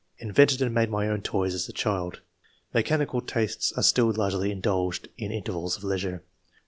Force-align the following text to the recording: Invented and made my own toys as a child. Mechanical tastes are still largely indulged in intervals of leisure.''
Invented 0.17 0.63
and 0.63 0.73
made 0.73 0.89
my 0.89 1.07
own 1.07 1.21
toys 1.21 1.53
as 1.53 1.69
a 1.69 1.71
child. 1.71 2.21
Mechanical 2.73 3.21
tastes 3.21 3.71
are 3.73 3.83
still 3.83 4.11
largely 4.11 4.51
indulged 4.51 5.09
in 5.19 5.31
intervals 5.31 5.77
of 5.77 5.83
leisure.'' 5.83 6.23